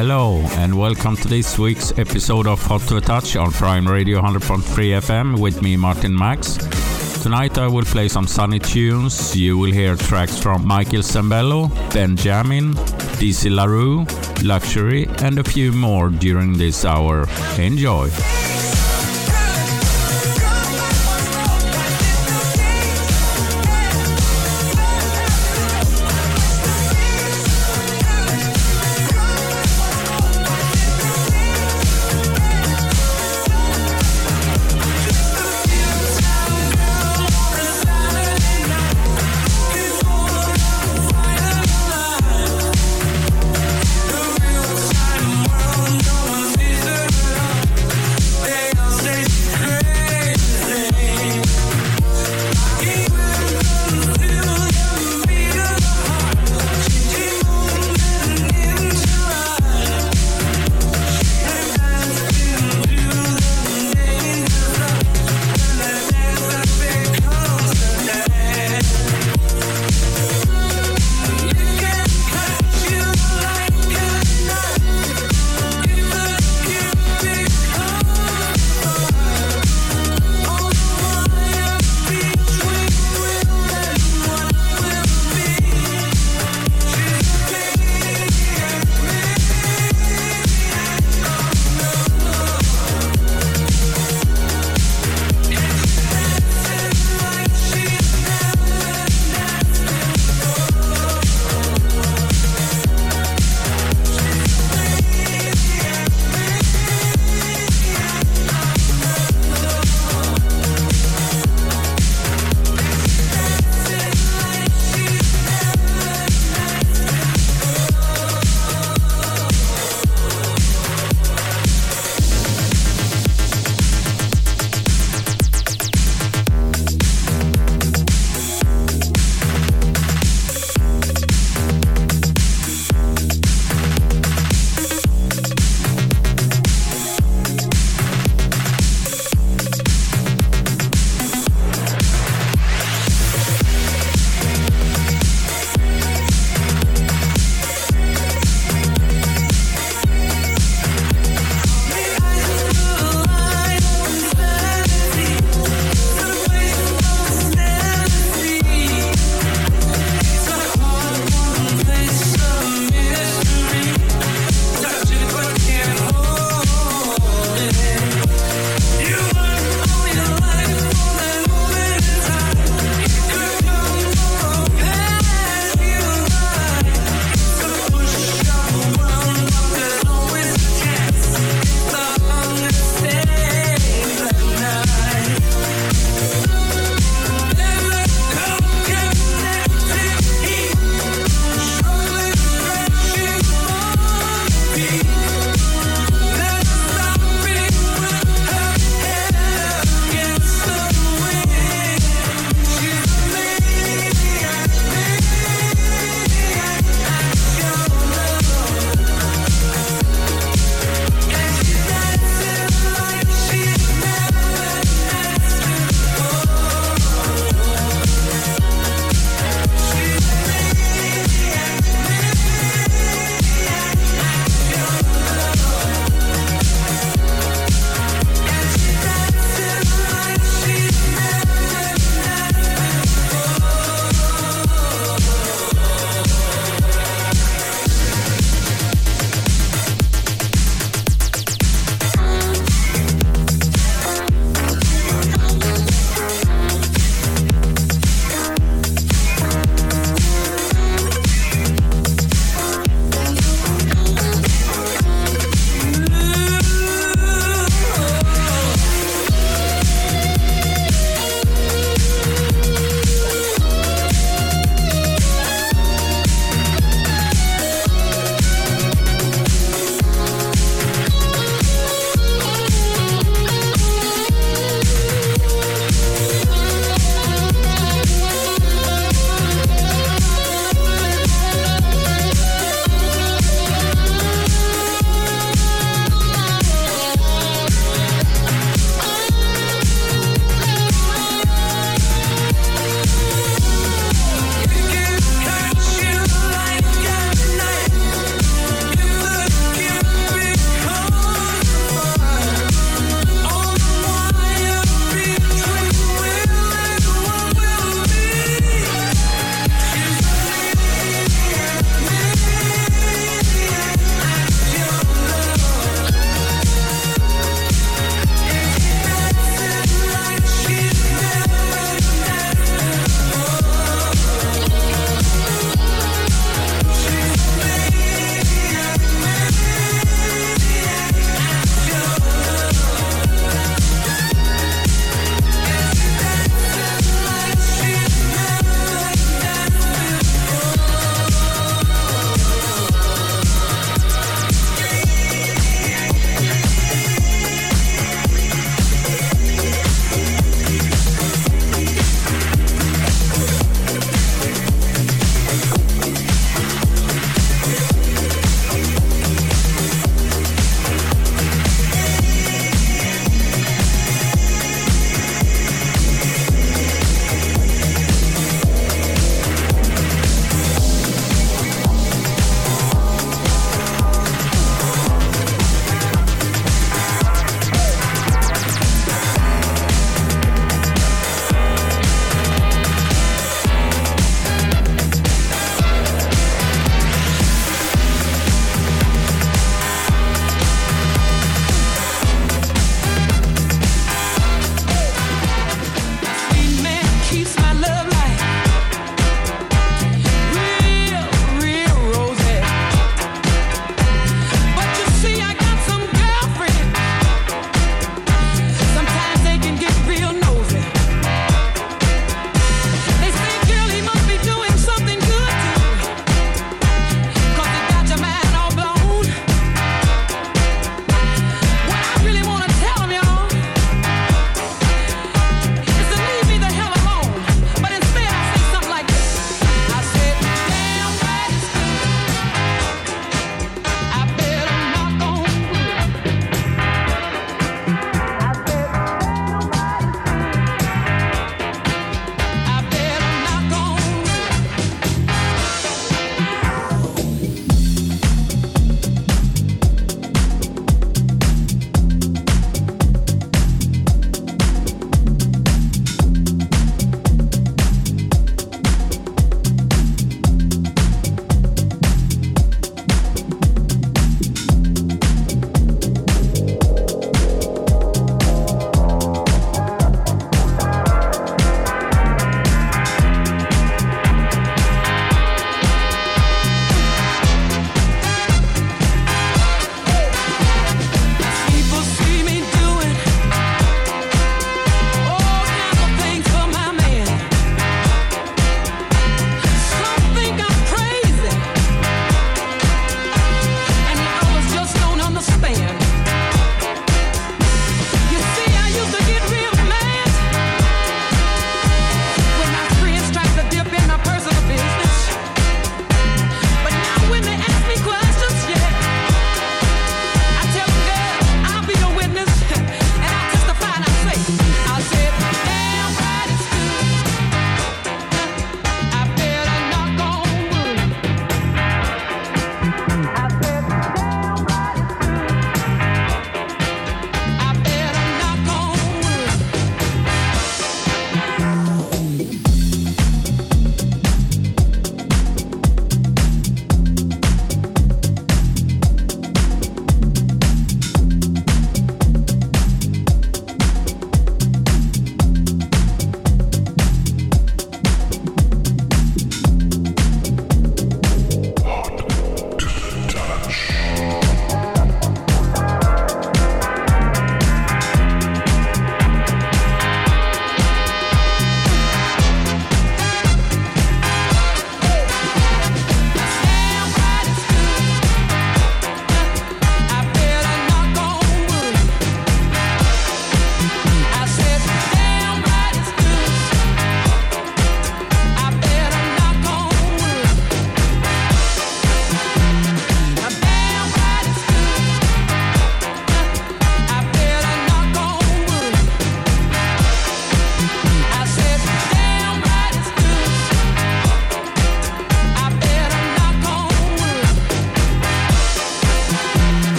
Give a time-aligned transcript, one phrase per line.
[0.00, 4.20] Hello, and welcome to this week's episode of Hot to a Touch on Prime Radio
[4.20, 4.62] 100.3
[5.00, 6.56] FM with me, Martin Max.
[7.20, 9.34] Tonight I will play some sunny tunes.
[9.34, 12.74] You will hear tracks from Michael Sembello, Benjamin,
[13.18, 14.06] DC LaRue,
[14.44, 17.26] Luxury, and a few more during this hour.
[17.58, 18.08] Enjoy!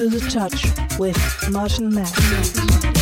[0.00, 1.18] to the Touch with
[1.50, 2.99] Martin Mack.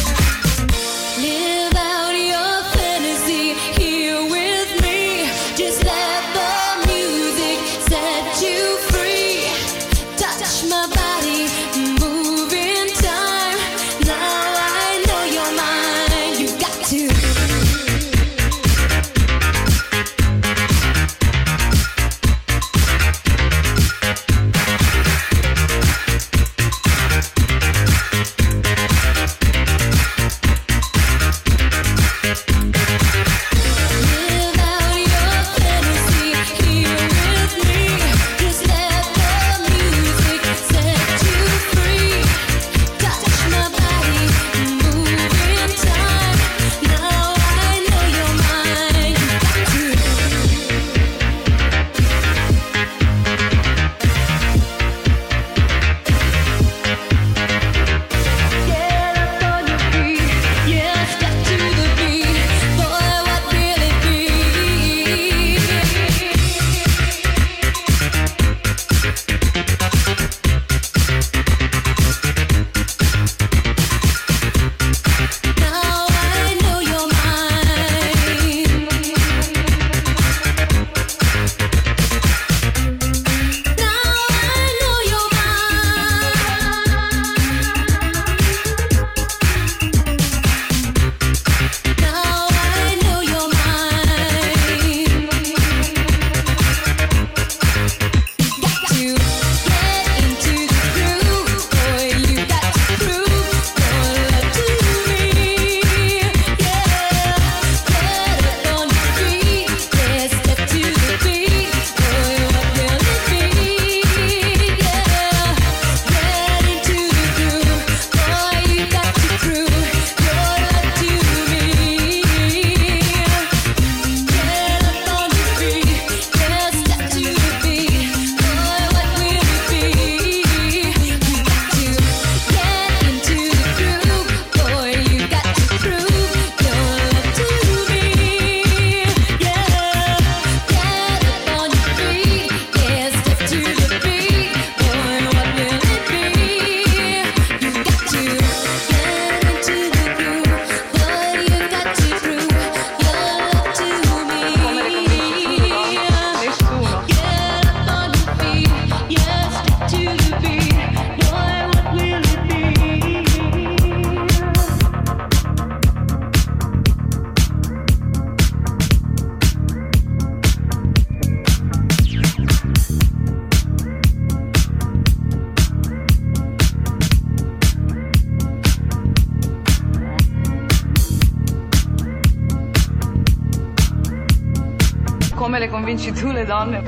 [186.39, 186.83] le donne?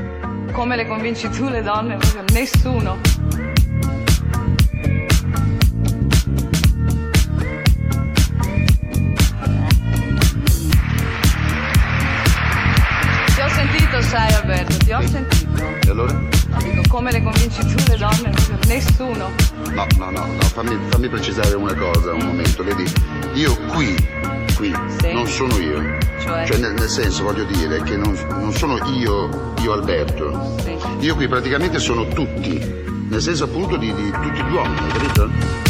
[0.52, 1.98] Come le convinci tu le donne?
[2.32, 2.98] Nessuno.
[13.26, 15.62] Ti ho sentito, sai Alberto, ti ho sentito.
[15.84, 16.16] E allora?
[16.62, 18.32] Dico, come le convinci tu le donne?
[18.68, 19.30] Nessuno.
[19.74, 20.78] No, no, no, no fammi
[26.50, 30.56] Cioè nel, nel senso voglio dire che non, non sono io, io Alberto.
[30.98, 32.58] Io qui praticamente sono tutti,
[33.08, 35.69] nel senso appunto di, di tutti gli uomini, capito?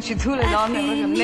[0.00, 1.14] 取出来然后那个什么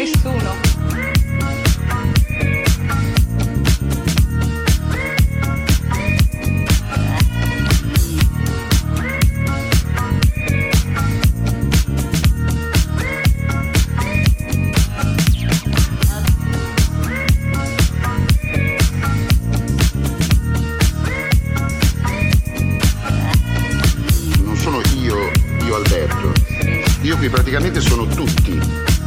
[27.29, 28.59] praticamente sono tutti,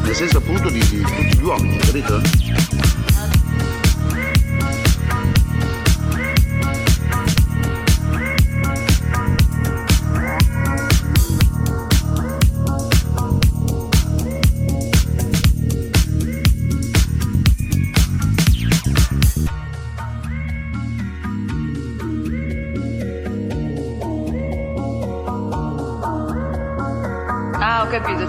[0.04, 2.95] nel senso appunto di, di tutti gli uomini, capito?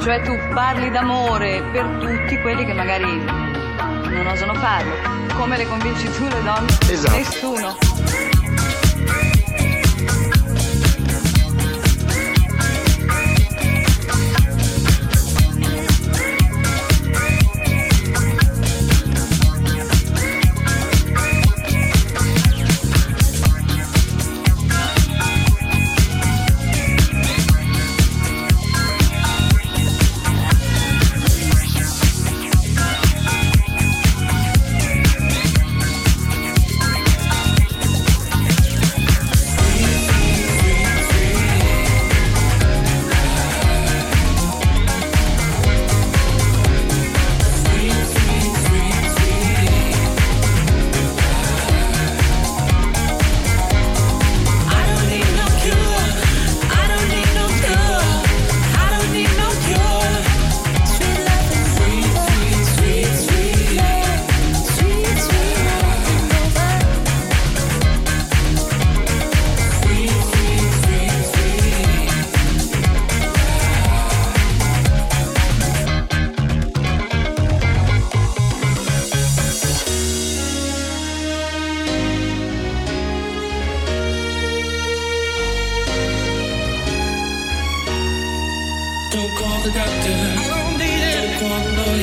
[0.06, 4.94] Cioè tu parli d'amore per tutti quelli che magari non osano farlo.
[5.34, 6.68] Come le convinci tu le donne?
[6.88, 7.16] Esatto.
[7.16, 7.85] Nessuno.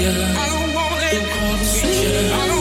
[0.03, 0.09] you.
[0.11, 1.21] I don't wanna you.
[1.21, 2.52] Don't call the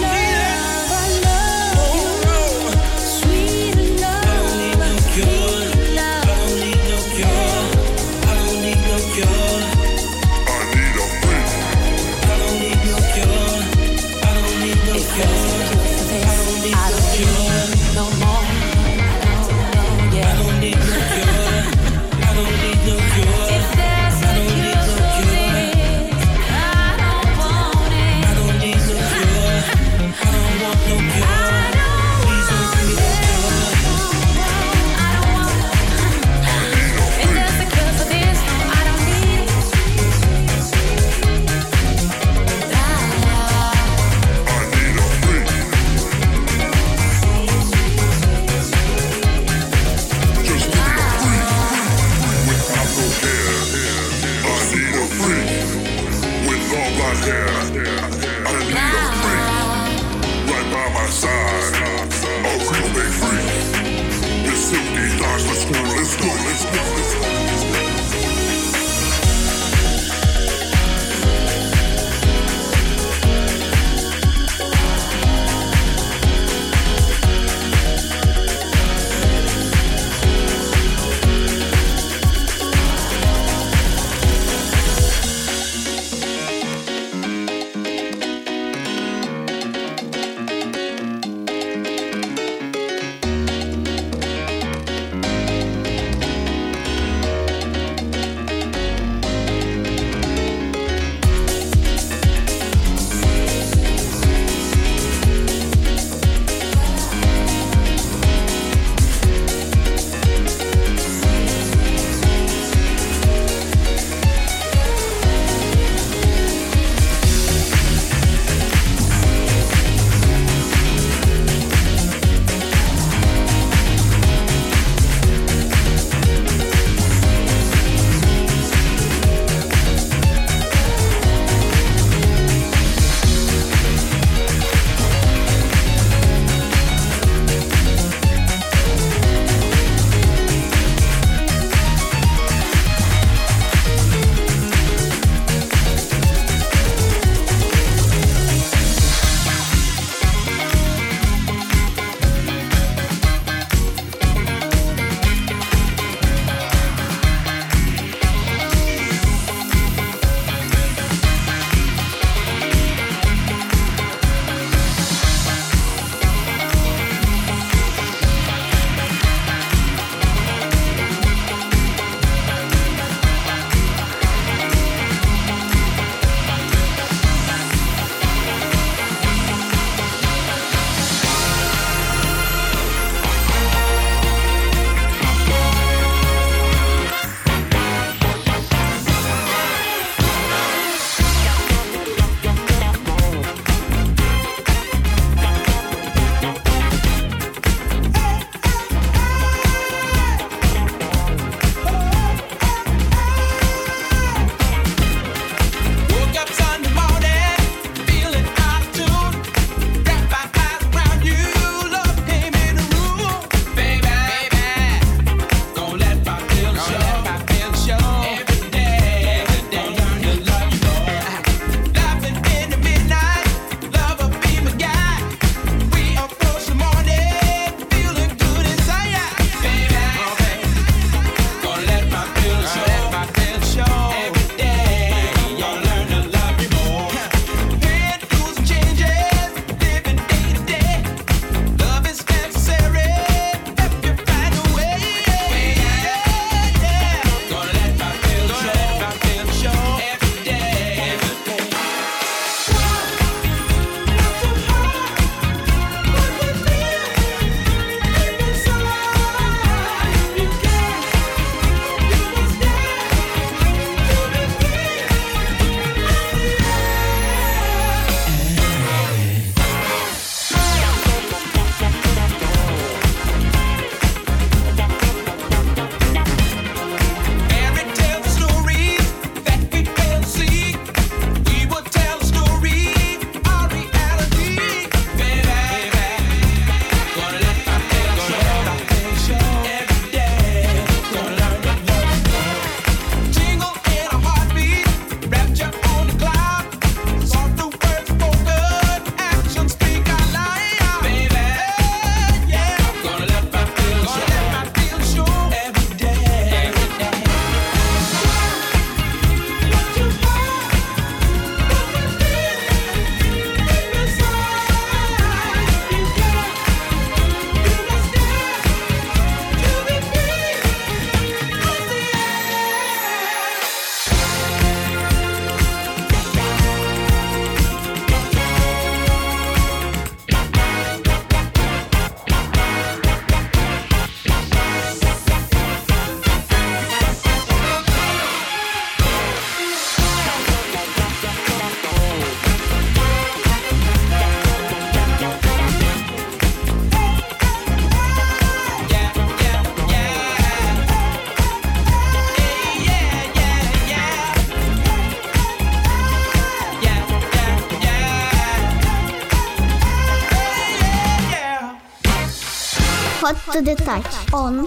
[363.74, 364.66] the touch on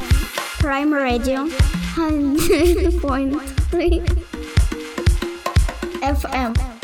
[0.59, 1.47] Prime Radio.
[1.95, 4.05] 100.3
[6.01, 6.74] FM.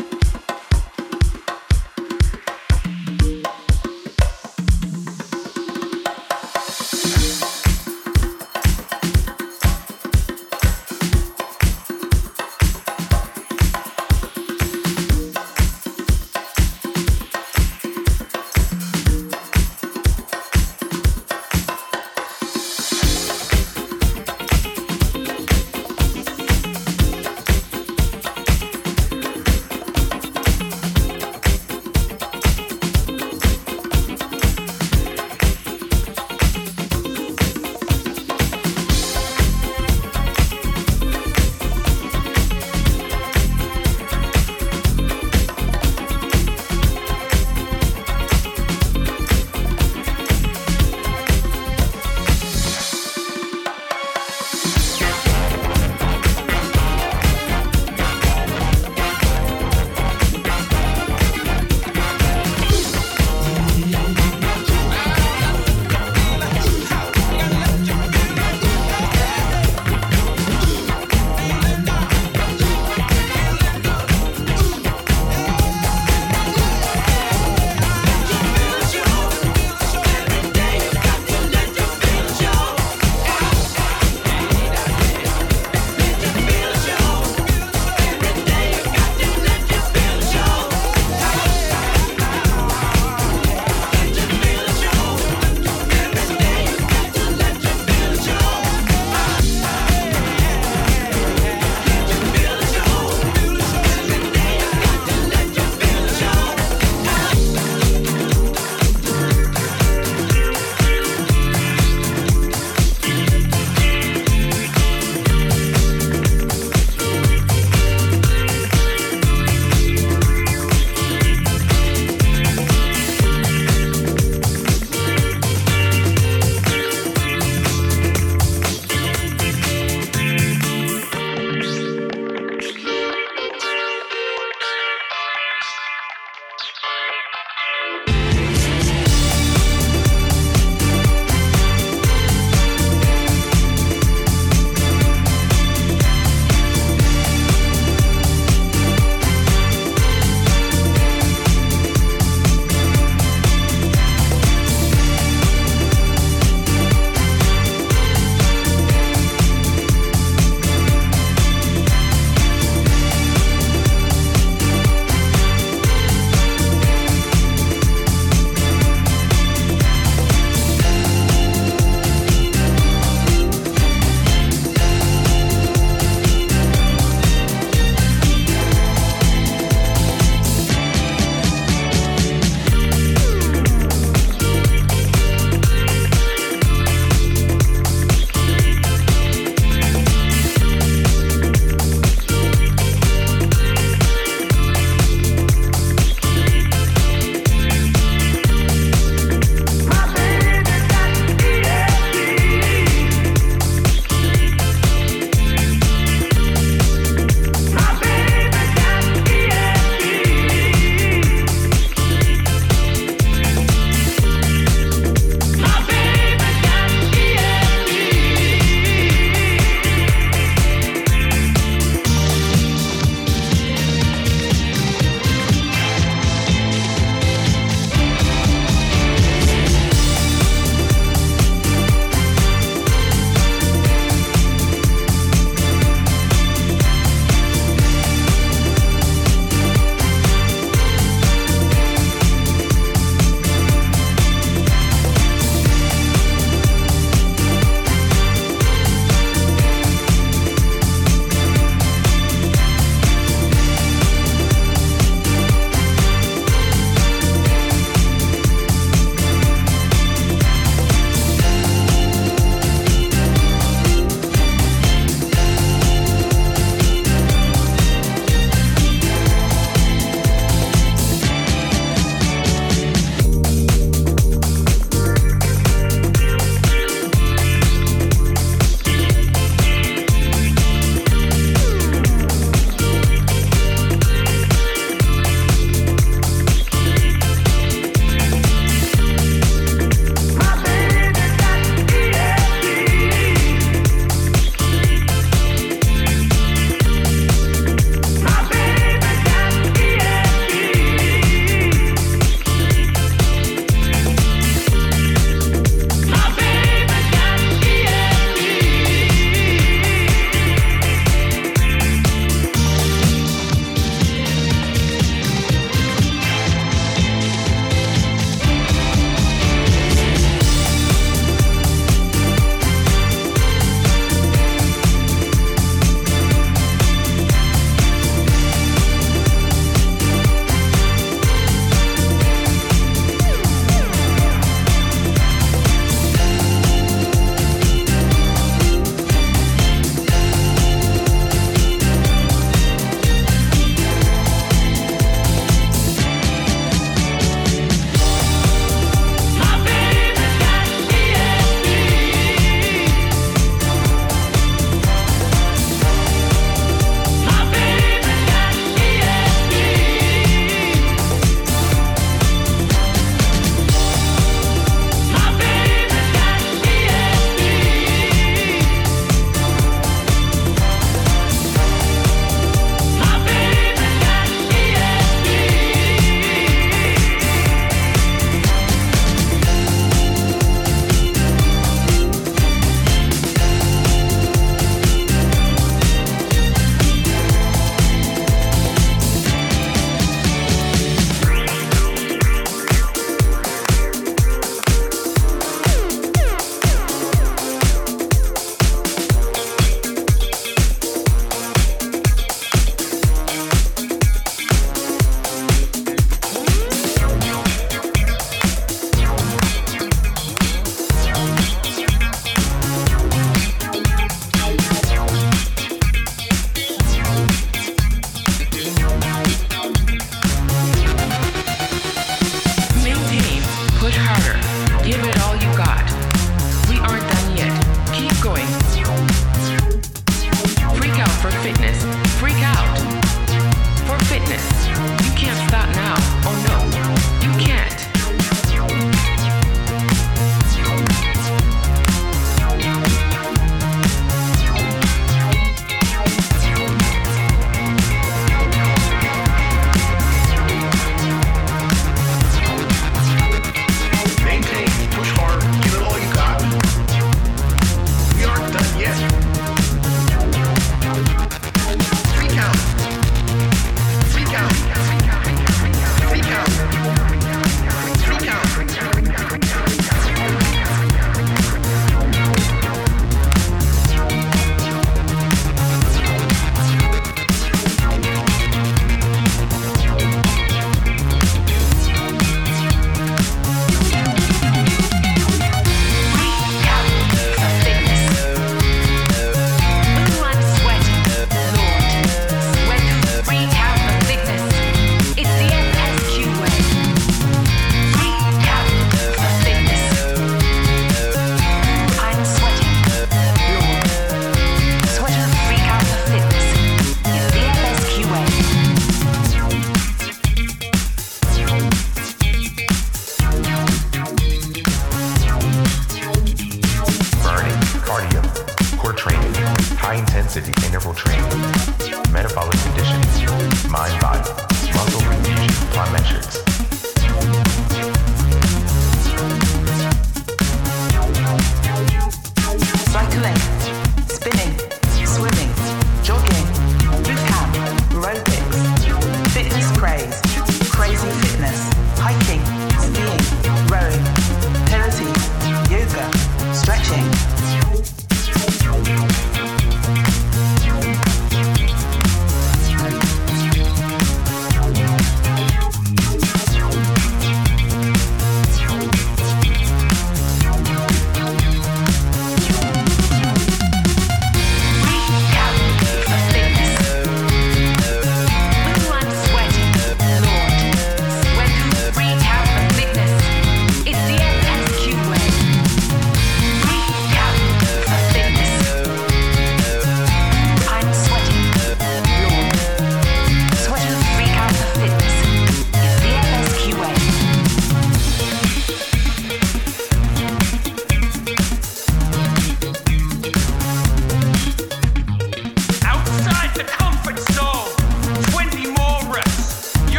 [424.92, 425.51] give it all you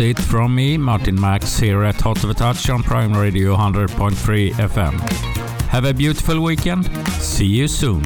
[0.00, 4.52] it from me, Martin Max, here at Hot of a Touch on Prime Radio 100.3
[4.52, 4.98] FM.
[5.68, 6.86] Have a beautiful weekend.
[7.12, 8.02] See you soon.